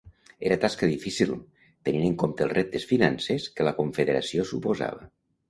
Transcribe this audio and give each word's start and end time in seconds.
Era 0.47 0.55
tasca 0.61 0.87
difícil, 0.91 1.33
tenint 1.89 2.07
en 2.07 2.15
compte 2.23 2.47
els 2.47 2.57
reptes 2.59 2.89
financers 2.93 3.47
que 3.61 3.69
la 3.69 3.75
Confederació 3.83 4.49
suposava. 4.55 5.07